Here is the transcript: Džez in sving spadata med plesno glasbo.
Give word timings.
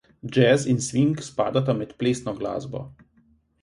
Džez 0.35 0.63
in 0.71 0.79
sving 0.87 1.13
spadata 1.29 1.79
med 1.83 1.95
plesno 2.03 2.37
glasbo. 2.43 2.87